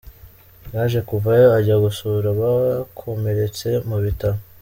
Yaje 0.73 0.99
kuvayo 1.09 1.47
ajya 1.59 1.75
gusura 1.83 2.27
abakomeretse 2.35 3.67
mu 3.87 3.97
bitaro. 4.03 4.39